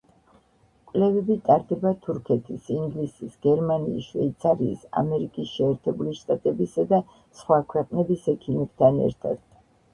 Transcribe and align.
კვლევები 0.91 1.35
ტარდება 1.49 1.91
თურქეთის, 2.07 2.71
ინგლისის, 2.77 3.37
გერმანიის, 3.47 4.09
შვეიცარიის, 4.15 4.89
ამერიკის 5.03 5.53
შეერთებული 5.61 6.17
შტატებისა 6.23 6.89
და 6.95 7.03
სხვა 7.15 7.63
ქვეყნების 7.75 8.29
ექიმებთან 8.37 9.03
ერთად. 9.09 9.43